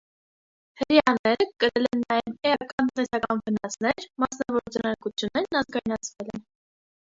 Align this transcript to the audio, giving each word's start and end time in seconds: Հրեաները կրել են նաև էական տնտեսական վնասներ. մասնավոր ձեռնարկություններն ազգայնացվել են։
Հրեաները 0.81 1.45
կրել 1.63 1.85
են 1.89 2.01
նաև 2.13 2.31
էական 2.53 2.73
տնտեսական 2.79 3.43
վնասներ. 3.45 4.09
մասնավոր 4.25 4.75
ձեռնարկություններն 4.79 5.63
ազգայնացվել 5.63 6.37
են։ 6.37 6.45